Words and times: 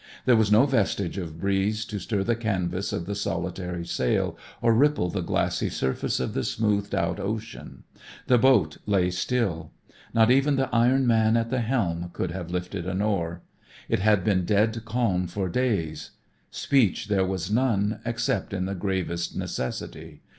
There 0.25 0.35
was 0.35 0.51
no 0.51 0.65
vestige 0.65 1.19
of 1.19 1.39
breeze 1.39 1.85
to 1.85 1.99
stir 1.99 2.23
the 2.23 2.35
canvas 2.35 2.91
of 2.91 3.05
the 3.05 3.13
solitary 3.13 3.85
sail 3.85 4.35
or 4.59 4.73
ripple 4.73 5.09
the 5.09 5.21
glassy 5.21 5.69
surface 5.69 6.19
of 6.19 6.33
the 6.33 6.43
smoothed 6.43 6.95
out 6.95 7.19
ocean. 7.19 7.83
The 8.25 8.39
boat 8.39 8.79
lay 8.87 9.11
still. 9.11 9.73
Not 10.11 10.31
even 10.31 10.55
the 10.55 10.73
iron 10.75 11.05
man 11.05 11.37
at 11.37 11.51
the 11.51 11.61
helm 11.61 12.09
could 12.13 12.31
have 12.31 12.49
lifted 12.49 12.87
an 12.87 12.99
oar. 13.03 13.43
It 13.87 13.99
had 13.99 14.23
been 14.23 14.43
dead 14.43 14.85
calm 14.85 15.27
for 15.27 15.47
days. 15.47 16.09
Speech 16.49 17.07
there 17.07 17.23
was 17.23 17.51
none 17.51 17.99
except 18.03 18.53
in 18.53 18.65
the 18.65 18.73
gravest 18.73 19.35
necessity. 19.35 20.23